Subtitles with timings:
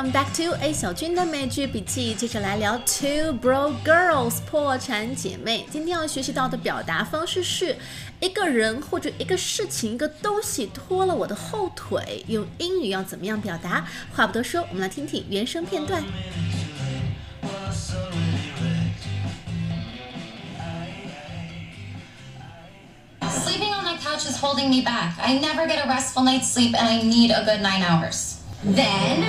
[0.00, 2.14] Welcome back to A 小军的美剧笔记。
[2.14, 5.66] 接着来聊 Two Bro Girls 破产姐妹。
[5.70, 7.76] 今天要学习到的表达方式是
[8.18, 12.24] 一个人或者一个事情、一个东西拖了我的后腿。
[12.28, 13.86] 用英语要怎么样表达？
[14.16, 16.02] 话不多说，我们来听听原声片段。
[23.20, 25.18] Sleeping on that couch is holding me back.
[25.20, 28.38] I never get a restful night's sleep and I need a good nine hours.
[28.62, 29.24] Then,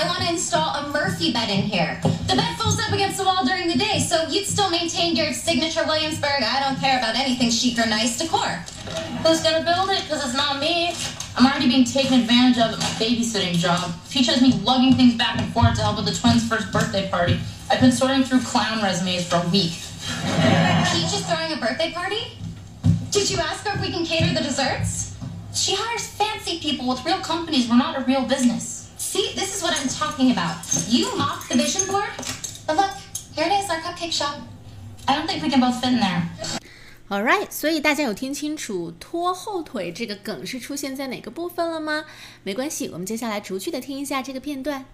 [0.00, 2.00] I want to install a Murphy bed in here.
[2.02, 5.34] The bed folds up against the wall during the day, so you'd still maintain your
[5.34, 8.48] signature Williamsburg, I don't care about anything chic or nice decor.
[9.22, 10.04] Who's gonna build it?
[10.04, 10.96] Because it's not me.
[11.36, 13.92] I'm already being taken advantage of at my babysitting job.
[14.08, 17.06] Peach has me lugging things back and forth to help with the twins' first birthday
[17.10, 17.38] party.
[17.70, 19.72] I've been sorting through clown resumes for a week.
[20.88, 22.38] Peach is throwing a birthday party?
[23.10, 25.14] Did you ask her if we can cater the desserts?
[25.52, 27.68] She hires fancy people with real companies.
[27.68, 28.79] We're not a real business.
[29.09, 30.57] See, this is what I'm talking about.
[30.87, 32.09] You mocked the vision board,
[32.67, 32.91] but look,
[33.35, 34.39] here it is, our cupcake shop.
[35.07, 36.23] I don't think we can both fit in there.
[37.07, 42.05] All right，所以大家有听清楚拖后腿这个梗是出现在哪个部分了吗？
[42.43, 44.85] 没关系，我们接下来逐句的听一下这个片段。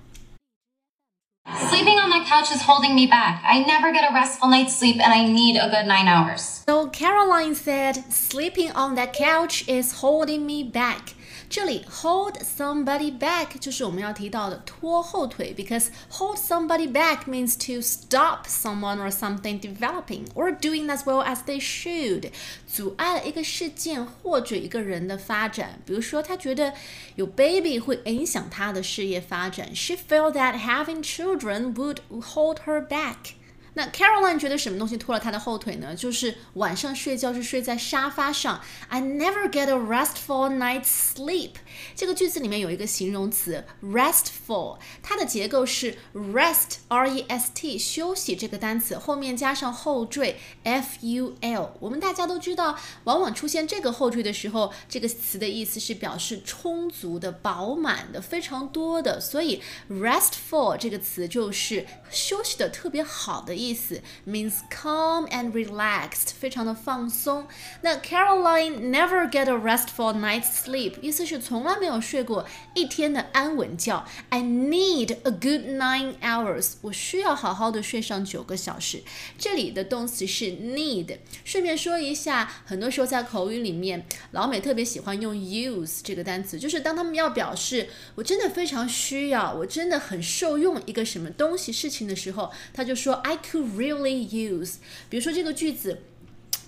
[1.46, 3.42] Sleeping on that couch is holding me back.
[3.44, 6.62] I never get a restful night's sleep and I need a good nine hours.
[6.68, 11.16] So Caroline said, "Sleeping on that couch is holding me back."
[11.50, 20.26] 这里 hold somebody back 就是我们要提到的拖后腿，because hold somebody back means to stop someone or something developing
[20.34, 22.32] or doing as well as they should，
[22.68, 25.82] 阻碍了一个事件或者一个人的发展。
[25.86, 26.74] 比如说，他觉得
[27.16, 33.34] 有 baby 会影响他的事业发展，she felt that having children would hold her back。
[33.77, 35.95] 那 Caroline 觉得什么东西拖了她的后腿呢？
[35.95, 38.63] 就是晚上睡觉是睡在沙发上。
[38.89, 41.51] I never get a restful night's sleep。
[41.95, 51.77] 这个句子里面有一个形容词 restful，它的结构是 rest r e s t 休息这个单词后面加上后缀 f u l。
[51.79, 59.21] 我们大家都知道，往往出现这个后缀的时候，这个词的意思是表示充足的、饱满的、非常多的。
[59.21, 59.61] 所以
[59.91, 67.49] restful 这个词就是休息的特别好的意思意思，means calm and relaxed，非常的放松。
[67.81, 74.05] 那 Caroline never get a restful night's sleep，意思是从来没有睡过一天的安稳觉。
[74.29, 79.03] I need a good nine hours，我需要好好的睡上九个小时。
[79.37, 81.19] 这里的动词是 need。
[81.45, 94.77] 顺便说一下，很多时候在口语里面，老美特别喜欢用 use 这个单词，就是当他们要表示我真的非常需要，我真的很受用一个什么东西事情的时候，他就说 I could really use。
[95.09, 96.03] 比如说这个句子。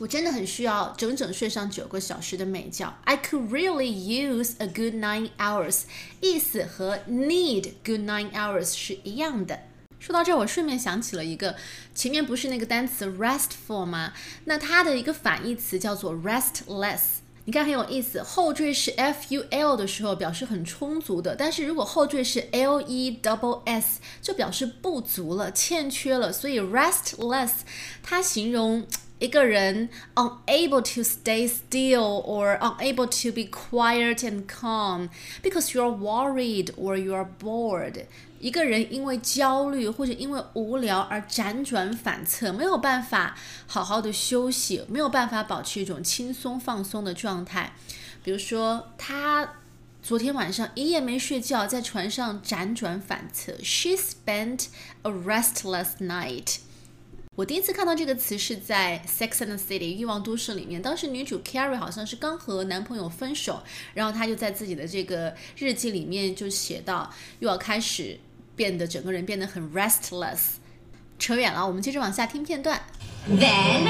[0.00, 2.88] 我真的很需要整整睡上九个小时的美觉。
[3.02, 5.82] I could really use a good nine hours，
[6.20, 9.58] 意思和 need good nine hours 是一样的。
[9.98, 11.56] 说到这儿，我顺便想起了一个，
[11.96, 14.12] 前面不是那个单词 restful 吗？
[14.44, 17.17] 那它的一个反义词叫做 restless。
[17.48, 26.30] 你看很有意思，后缀是 f u l 的时候表示很充足的，但是如果后缀是 l e double s 就表示不足了、欠缺了。
[26.30, 27.52] 所以 restless
[28.02, 28.86] 它形容。
[29.19, 35.09] 一个人 unable to stay still or unable to be quiet and calm
[35.41, 38.05] because you're worried or you're bored。
[38.39, 47.73] 一个人因为焦虑或者因为无聊而辗转反侧，没有办法好好的休息，没有办法保持一种轻松放松的状态。
[48.21, 49.53] 比如说，他
[50.01, 53.53] 昨天晚上一夜没睡觉，在船上辗转反侧。
[53.63, 54.65] She spent
[55.03, 56.57] a restless night。
[57.38, 63.62] 我第一次看到这个词是在《Sex and the City》欲望都市里面，当时女主 Carrie 好像是刚和男朋友分手，
[63.94, 68.18] 然后她就在自己的这个日记里面就写到，又要开始
[68.56, 70.57] 变得整个人变得很 restless。
[71.19, 72.81] 扯远了，我们接着往下听片段。
[73.25, 73.87] Then,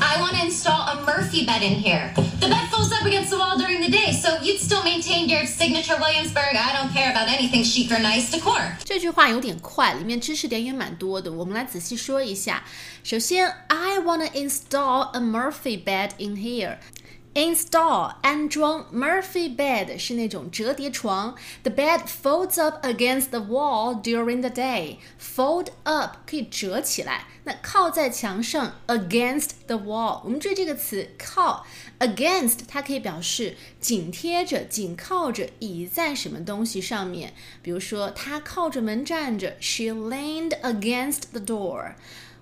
[0.00, 2.12] I want to install a Murphy bed in here.
[2.40, 5.46] The bed folds up against the wall during the day, so you'd still maintain your
[5.46, 8.60] signature Williamsburg, I don't care about anything chic or nice decor.
[8.84, 12.64] 这句话有点快，里面知识点也蛮多的，我们来仔细说一下。
[13.04, 16.78] 首先，I wanna install a Murphy bed in here。
[17.36, 21.34] Install 安装 Murphy bed 是那种折叠床。
[21.62, 24.98] The bed folds up against the wall during the day.
[25.18, 30.20] Fold up 可以折起来，那靠在墙上 against the wall。
[30.24, 31.64] 我们注意这个词靠
[32.00, 37.32] against，它可以表示紧贴着、紧靠着、倚在什么东西上面。
[37.62, 41.94] 比如说，她靠着门站着，She leaned against the door。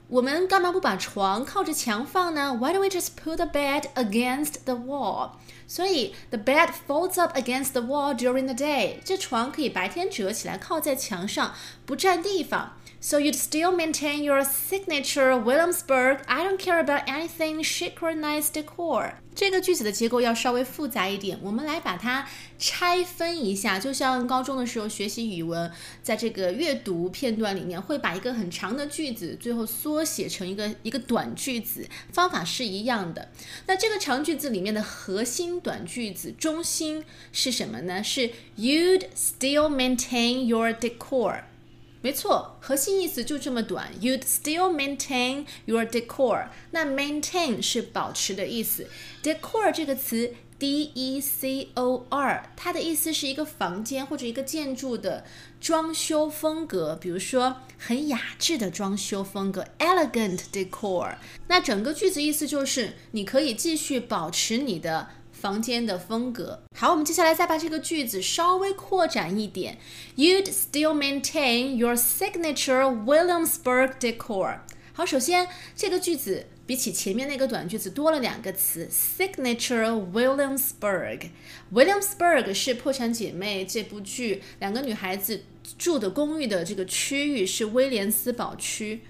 [0.07, 5.31] 我们干嘛不把床靠着墙放呢？Why don't we just put the bed against the wall？
[5.67, 8.97] 所以 the bed folds up against the wall during the day。
[9.03, 11.55] 这床可以白天折起来靠在墙上，
[11.87, 12.77] 不占地方。
[13.07, 16.21] So you'd still maintain your signature Williamsburg.
[16.27, 19.11] I don't care about anything chic or nice decor.
[19.35, 23.77] 这个句子的结构要稍微复杂一点，我们来把它拆分一下。
[23.77, 25.71] 就像高中的时候学习语文，
[26.01, 33.29] 在这个阅读片段里面，会把一个很长的句子最后缩写成一个一个短句子，方法是一样的。
[33.67, 38.03] 那这个长句子里面的核心短句子中心是什么呢？
[38.03, 41.41] 是 You'd still maintain your decor。
[42.05, 43.91] 没错，核心意思就这么短。
[43.99, 46.49] You'd still maintain your decor。
[46.69, 48.87] 那 maintain 是保持的意思。
[49.23, 55.25] decor 这个词，d e c o r，它的意思是一个房间或者一个建筑的
[55.59, 61.15] 装修风格，比如说很雅致的装修风格，elegant decor。
[61.47, 65.09] 那整个句子意思就是，你可以继续保持你的。
[65.45, 66.63] 房间的风格。
[66.75, 69.77] 好，我们接下来再把这个句子稍微扩展一点。
[70.15, 74.61] You'd still maintain your signature Williamsburg decor。
[74.93, 81.29] 好，首先这个句子比起前面那个短句子多了两个词，signature Williamsburg。
[81.71, 85.43] Williamsburg 是《破产姐妹》这部剧两个女孩子
[85.77, 89.01] 住的公寓的这个区域是威廉斯堡区。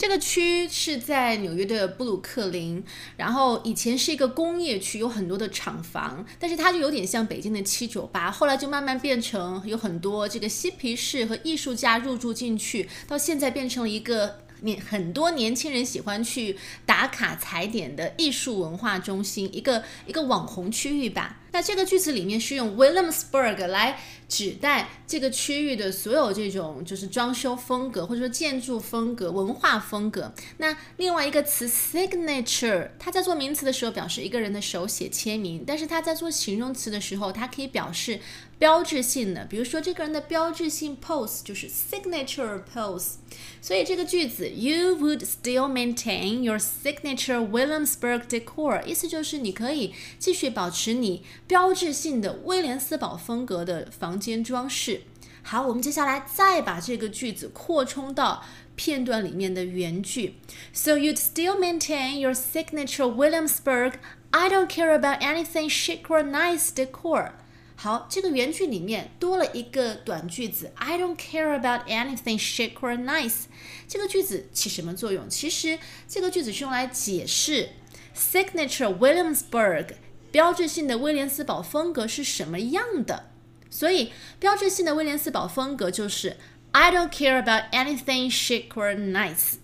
[0.00, 2.82] 这个区是在纽约的布鲁克林，
[3.18, 14.38] 然后以前是一个工业区，有很多的厂房，但是它就有点像北京的七九八，后来就慢慢变成有很多这个嬉皮士和艺术家入驻进去，到现在变成了一个。
[14.62, 16.54] 年很多年轻人喜欢去
[16.84, 21.38] 打卡踩点的艺术文化中心，一个一个网红区域吧。
[21.52, 30.32] 那这个句子里面是用 Williamsburg 来指代这个区域的所有这种就是装修风格或者说建筑风格、文化风格。
[30.58, 38.20] 那另外一个词 signature，它在做名词的时候表示一个人的手写签名，但是它在做形容词的时候，它可以表示
[38.58, 43.14] 标志性的，比如说这个人的标志性 pose 就是 signature pose。
[43.62, 55.02] 所以这个句子 You would still maintain your signature Williamsburg decor，意思就是你可以继续保持你标志性的威廉斯堡风格的房间装饰。
[55.42, 58.44] 好，我们接下来再把这个句子扩充到
[58.76, 60.36] 片段里面的原句。
[60.72, 63.94] So you'd still maintain your signature Williamsburg.
[64.30, 67.32] I don't care about anything chic or nice decor.
[67.74, 73.46] 好，这个原句里面多了一个短句子，I don't care about anything chic or nice。
[73.88, 75.28] 这个句子起什么作用？
[75.28, 77.70] 其实这个句子是用来解释
[78.14, 79.94] signature Williamsburg
[80.30, 83.30] 标志性的威廉斯堡风格是什么样的。
[83.68, 86.36] 所以标志性的威廉斯堡风格就是
[86.72, 89.54] I don't care about anything chic or nice。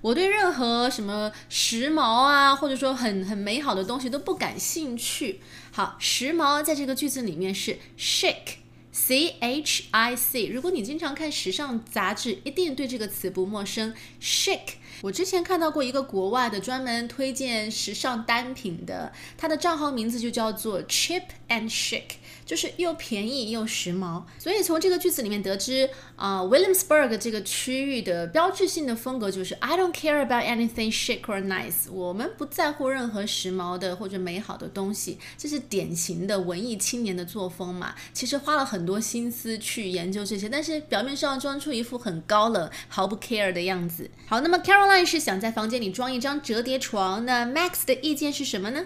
[0.00, 5.40] 我对任何什么时髦啊，或者说很很美好的东西都不感兴趣。
[5.70, 10.46] 好，时髦在这个句子里面是 chic，c h i c。
[10.46, 13.94] 如果你经常看时尚杂志，一定对这个词不陌生。
[14.20, 22.21] chic，我之前看到过一个国外的专门推荐时尚单品的，他的账号名字就叫做 Chip and Shake。
[22.52, 37.94] 就是又便宜又时髦，所以从这个句子里面得知，啊，Williamsburg 这个区域的标志性的风格就是 I don't care about anything chic or nice，我们不在乎任何时髦的或者美好的东西，这是典型的文艺青年的作风嘛。
[38.12, 44.10] 其实花了很多心思去研究这些，但是表面上装出一副很高冷、毫不 care 的样子。
[44.26, 48.84] 好，那么 Caroline 是想在房间里装一张折叠床，那 Max 的意见是什么呢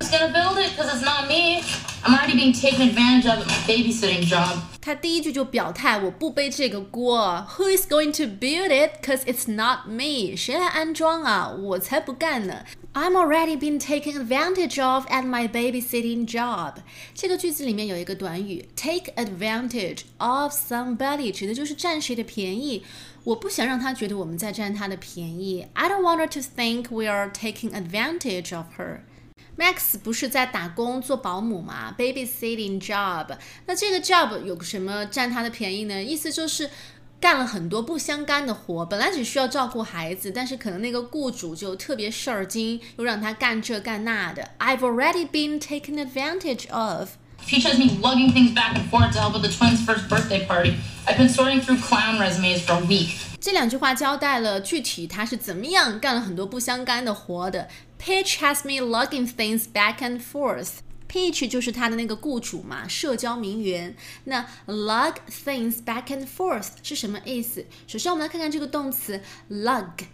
[0.00, 0.76] ？Who's gonna build it?
[0.76, 1.62] Cause it's not me.
[2.02, 4.58] I'm already being taken advantage of at my babysitting job.
[4.80, 7.46] 他第一句就表态，我不背这个锅。
[7.56, 9.02] Who is going to build it?
[9.02, 10.36] Cause it's not me.
[10.36, 11.48] 谁来安装啊？
[11.48, 12.64] 我才不干呢。
[12.92, 16.74] I'm already being taken advantage of at my babysitting job。
[17.14, 22.84] 这个句子里面有一个短语，take advantage of somebody，指的就是占谁的便宜。
[23.24, 25.66] 我不想让他觉得我们在占他的便宜。
[25.72, 29.00] I don't want her to think we are taking advantage of her。
[29.59, 33.27] Max 不是在打工做保姆吗？Babysitting job，
[33.65, 36.01] 那这个 job 有什么占他的便宜呢？
[36.01, 36.69] 意思就是
[37.19, 44.49] 干了很多不相干的活，本来只需要照顾孩子，但是可能那个雇主就特别事儿精，又让他干这干那的。
[44.59, 47.09] I've already been taken advantage of.
[47.45, 50.47] Peach has me lugging things back and forth to help with the twins' first birthday
[50.47, 50.75] party.
[51.05, 53.09] I've been sorting through clown resumes for a week.
[53.41, 57.67] 这两句话交代了具体他是怎么样干了很多不相干的活的。
[57.98, 60.78] Peach has me lugging things back and forth.
[61.08, 63.96] Peach 就是他的那个雇主嘛，社交名媛。
[64.24, 67.66] 那 lug things back and forth 是什么意思？
[67.86, 69.20] 首先我们来看看这个动词
[69.50, 70.04] lug。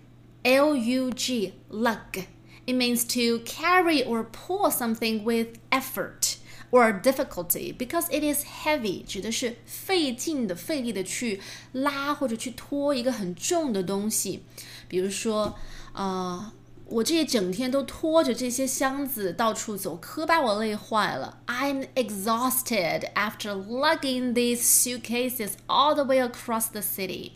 [0.42, 2.25] L U G lug.
[2.64, 6.37] It means to carry or pull something with effort
[6.70, 11.42] or difficulty because it is heavy，指的是费劲的、费力的去
[11.73, 14.44] 拉或者去拖一个很重的东西。
[14.88, 15.59] 比如说，
[15.92, 16.50] 呃，
[16.88, 21.39] 我这一整天都拖着这些箱子到处走，可把我累坏了。
[21.48, 27.32] I'm exhausted after lugging these suitcases all the way across the city.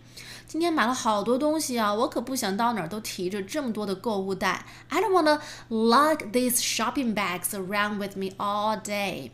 [0.47, 4.65] 今天买了好多东西啊，我可不想到哪儿都提着这么多的购物袋。
[4.89, 9.31] I don't wanna lug these shopping bags around with me all day.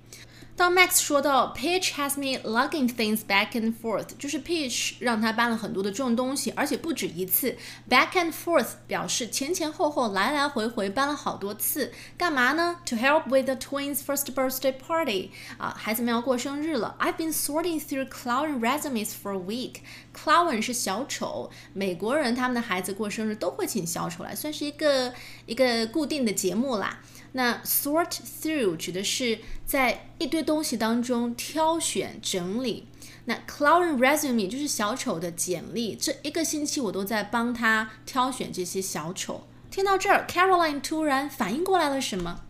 [0.56, 7.56] 当 Max 说到 Peach has me lugging things back and forth，就是 Peach 让他搬了很多的重东西，而且不止一次。
[7.88, 12.76] Back and forth 表示前前后后来来回回搬了好多次，干嘛呢？
[12.84, 16.94] To help with the twins' first birthday party，啊，孩子们要过生日了。
[17.00, 19.76] I've been sorting through clown resumes for a week。
[20.15, 25.13] Clown 是小丑，美国人他们的孩子过生日都会请小丑来，算是一个
[25.45, 26.99] 一个固定的节目啦。
[27.33, 32.87] 那 sort through 指的是在一堆东西当中挑选整理。
[33.25, 35.95] 那 clown resume 就是小丑的简历。
[35.95, 39.45] 这一个星期我都在帮他挑选这些小丑。
[39.69, 42.41] 听到这儿，Caroline 突然反应过来了什么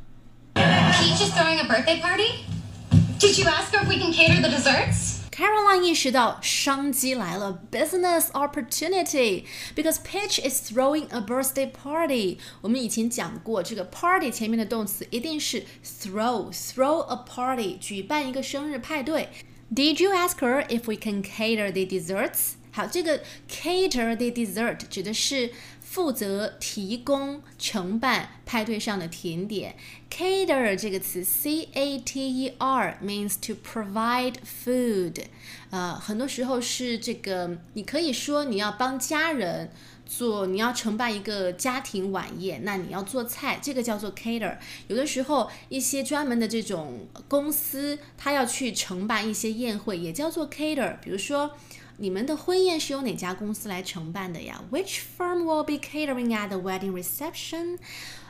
[0.54, 2.46] ？Peach is throwing a birthday party.
[3.20, 5.15] Did you ask her if we can cater the desserts?
[5.35, 12.39] Caroline 意识到商机来了，business opportunity，because Peach is throwing a birthday party。
[12.61, 19.29] 我们以前讲过，这个 party 前面的动词一定是 throw，throw a party，举办一个生日派对。
[19.73, 22.55] Did you ask her if we can cater the desserts？
[22.73, 25.51] 好，这个 cater the dessert 指的是
[25.96, 29.78] 负责提供承办派对上的甜点。
[30.12, 35.24] Cater 这个词，C A T E R means to provide food。
[35.70, 39.72] 呃，很多时候是这个，你可以说你要帮家人
[40.06, 44.58] 做，你要承办一个家庭晚宴，那你要做菜，这个叫做 cater。
[44.90, 50.98] 有的时候一些专门的这种公司，他要去承办一些宴会，也叫做 cater。
[51.00, 51.52] 比如说。
[51.98, 57.78] 你们的婚宴是由哪家公司来承办的呀？Which firm will be catering at the wedding reception？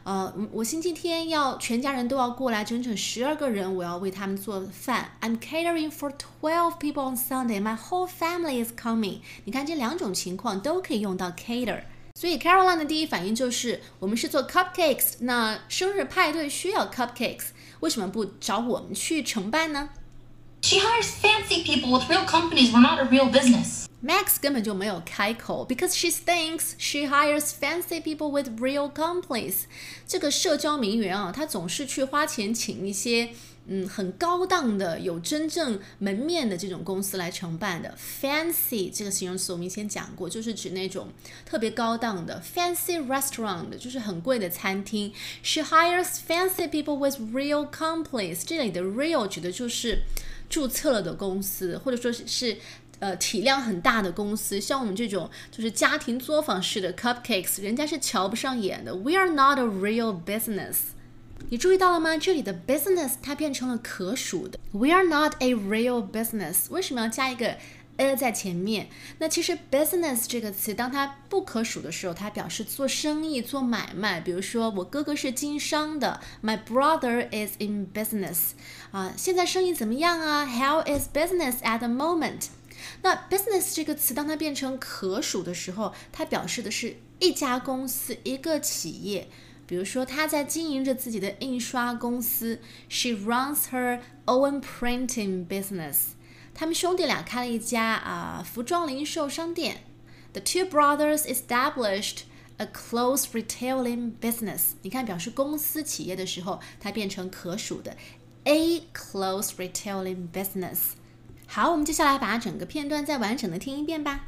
[0.04, 5.18] 呃，我星期天要全家人都要过来，整整十二个人，我要为他们做饭。
[5.22, 7.60] I'm catering for twelve people on Sunday.
[7.60, 9.22] My whole family is coming.
[9.46, 11.82] 你看这两种情况都可以用到 cater。
[12.14, 17.48] 所以 Caroline 的第一反应就是，我们是做 cupcakes，那生日派对需要 cupcakes，
[17.80, 19.90] 为什么不找我们去承办呢
[20.65, 22.71] ？She hires fancy people with real companies.
[22.73, 23.87] We're not a real business.
[24.03, 29.65] Max 根本就没有开口，because she thinks she hires fancy people with real companies。
[30.07, 33.29] 这个社交名媛啊，她总是去花钱请一些
[33.67, 37.95] 嗯很高档的、有真正门面的这种公司来承办的。
[37.99, 41.09] Fancy 这个形容词我们以前讲过，就是指那种
[41.45, 45.13] 特别高档的 fancy restaurant，就是很贵的餐厅。
[45.43, 48.43] She hires fancy people with real companies。
[48.47, 50.05] 这里的 real 指的就是
[50.50, 52.58] 注册了的公司，或者说是是
[53.00, 58.96] 呃体量很大的公司，像我们这种就是家庭作坊式的 cupcakes，人家是瞧不上眼的。
[58.96, 60.76] We are not a real business。
[61.50, 62.18] 你注意到了吗？
[62.18, 64.58] 这里的 business 它变成了可数的。
[64.72, 66.70] We are not a real business。
[66.70, 67.58] 为什么要加一个
[67.98, 74.20] ？a 在前面，那其实 business 这个词，当它不可数的时候，它表示做生意、做买卖。
[74.20, 78.52] 比如说，我哥哥是经商的，My brother is in business。
[78.92, 82.48] 啊，现在生意怎么样啊？How is business at the moment？
[83.02, 89.28] 那 business 这个词，当它变成可数的时候，它表示的是一家公司、一个企业。
[89.68, 96.15] 比如说，他在经营着自己的印刷公司，She runs her own printing business。
[96.55, 99.79] 他们兄弟俩开了一家啊服装零售商店。
[100.33, 102.21] The two brothers established
[102.59, 104.73] a clothes retailing business。
[104.83, 107.97] 你看，表示公司企业的时候，它变成可数的
[108.45, 110.79] a clothes retailing business。
[111.47, 114.21] 好，我们接下来把整个片段再完整的听一遍吧。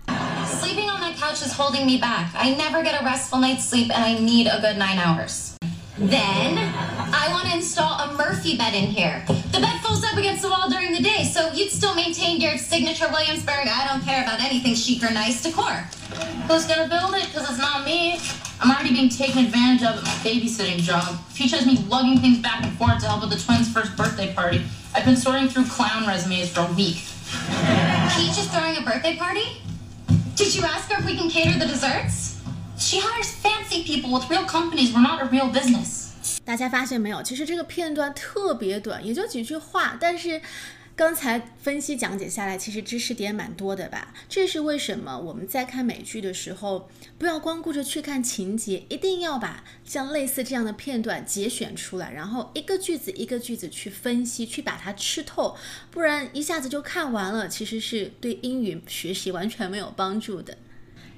[0.44, 2.34] Sleeping on that couch is holding me back.
[2.34, 5.52] I never get a restful night's sleep, and I need a good nine hours.
[5.98, 6.58] Then
[7.12, 9.24] I want to install a Murphy bed in here.
[9.57, 12.59] The bed folds up against the wall during the day, so you'd still maintain your
[12.59, 15.73] signature Williamsburg, I don't care about anything chic or nice decor.
[16.47, 17.25] Who's gonna build it?
[17.25, 18.19] Because it's not me.
[18.61, 21.17] I'm already being taken advantage of at my babysitting job.
[21.33, 24.31] Peach has me lugging things back and forth to help with the twins' first birthday
[24.31, 24.63] party.
[24.93, 27.01] I've been sorting through clown resumes for a week.
[28.13, 29.63] Peach is throwing a birthday party?
[30.35, 32.39] Did you ask her if we can cater the desserts?
[32.77, 34.93] She hires fancy people with real companies.
[34.93, 36.06] We're not a real business.
[36.47, 37.21] 大家发现没有？
[37.21, 40.41] 其实这个片段特别短，也就几句话，但是
[40.95, 44.13] 刚才分析讲解下来，其实知识点蛮多的吧？
[44.29, 55.57] 这是为什么我们在看美剧的时候，不要光顾着去看情节，一定要把像类似这样的片段节选出来，然后一个句子一个句子去分析，去把它吃透，
[55.91, 60.57] 不然一下子就看完了，其实是对英语学习完全没有帮助的。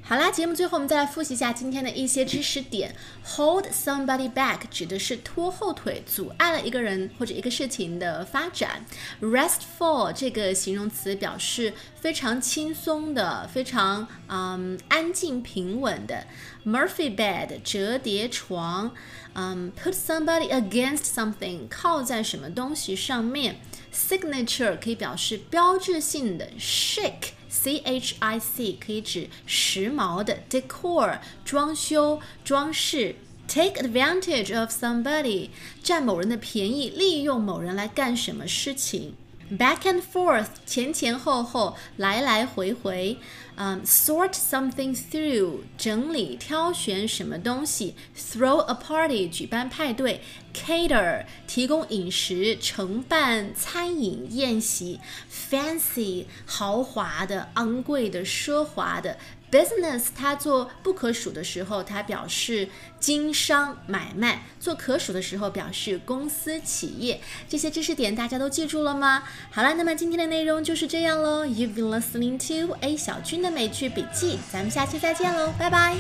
[0.10, 2.96] 好啦，节目最后我们再来复习一下今天的一些知识点。
[3.36, 8.84] Hold somebody back 指的是拖后腿，阻碍了一个人或者一个事情的发展。
[9.22, 16.26] Restful 这个形容词表示非常轻松的、非常嗯安静平稳的。
[16.66, 18.92] Murphy bed 折叠床，
[19.34, 23.58] 嗯，put somebody against something 靠在什么东西上面。
[23.94, 27.34] Signature 可以表示标志性的 Shake。
[27.50, 33.16] C H I C 可以指时髦的 decor 装修装饰
[33.48, 35.50] ，take advantage of somebody
[35.82, 39.16] 占某人的便宜，利用某人来干什么事情。
[39.58, 43.18] Back and forth 前前后后，来来回回。
[43.62, 50.22] 嗯，sort something through 整理挑选什么东西，throw a party 举办派对
[50.54, 59.18] ，cater 提供饮食，承办餐饮宴席，fancy 豪华的、昂贵的、奢华的。
[59.52, 67.20] Business，它做不可数的时候，它表示经商买卖；做可数的时候，表示公司企业。
[67.48, 69.24] 这些知识点大家都记住了吗？
[69.50, 71.48] 好了，那么今天的内容就是这样喽。
[71.48, 72.38] You've been listening
[72.68, 75.96] to A 小军的美剧笔记，咱们下期再见喽，拜拜。